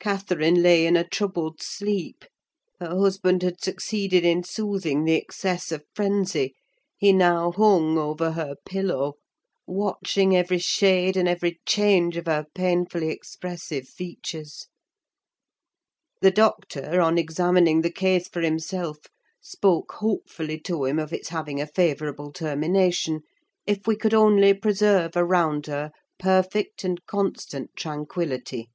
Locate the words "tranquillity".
27.76-28.70